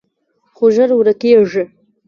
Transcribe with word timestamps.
خو 0.55 0.65
ژر 0.75 0.89
ورکېږي 0.97 1.63